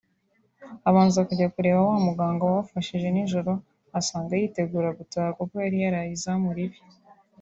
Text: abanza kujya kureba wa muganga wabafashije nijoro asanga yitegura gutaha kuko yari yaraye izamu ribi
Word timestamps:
abanza 0.89 1.19
kujya 1.27 1.47
kureba 1.53 1.79
wa 1.89 1.97
muganga 2.07 2.41
wabafashije 2.47 3.07
nijoro 3.11 3.51
asanga 3.99 4.33
yitegura 4.41 4.89
gutaha 4.99 5.29
kuko 5.37 5.53
yari 5.63 5.77
yaraye 5.83 6.09
izamu 6.17 6.49
ribi 6.57 6.79